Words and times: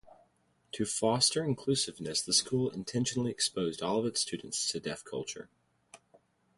To 0.71 0.83
foster 0.83 1.43
inclusiveness 1.45 2.23
the 2.23 2.33
school 2.33 2.71
intentionally 2.71 3.29
exposed 3.29 3.83
all 3.83 3.99
of 3.99 4.07
its 4.07 4.19
students 4.21 4.71
to 4.71 4.79
deaf 4.79 5.03
culture. 5.03 5.47